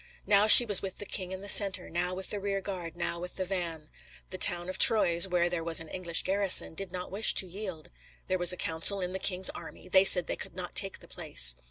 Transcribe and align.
"Now 0.25 0.47
she 0.47 0.65
was 0.65 0.81
with 0.81 0.97
the 0.97 1.05
king 1.05 1.31
in 1.31 1.41
the 1.41 1.47
centre, 1.47 1.87
now 1.87 2.15
with 2.15 2.31
the 2.31 2.39
rear 2.39 2.59
guard, 2.59 2.97
now 2.97 3.19
with 3.19 3.35
the 3.35 3.45
van." 3.45 3.91
The 4.31 4.39
town 4.39 4.67
of 4.67 4.79
Troyes, 4.79 5.27
where 5.27 5.47
there 5.47 5.63
was 5.63 5.79
an 5.79 5.89
English 5.89 6.23
garrison, 6.23 6.73
did 6.73 6.91
not 6.91 7.11
wish 7.11 7.35
to 7.35 7.45
yield. 7.45 7.91
There 8.25 8.39
was 8.39 8.51
a 8.51 8.57
council 8.57 8.99
in 8.99 9.13
the 9.13 9.19
king's 9.19 9.51
army; 9.51 9.87
they 9.87 10.03
said 10.03 10.25
they 10.25 10.35
could 10.35 10.55
not 10.55 10.73
take 10.73 10.97
the 11.01 11.07
place. 11.07 11.55